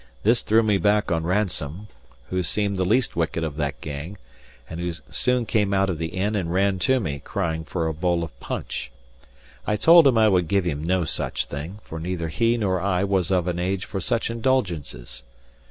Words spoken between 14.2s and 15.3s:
indulgences.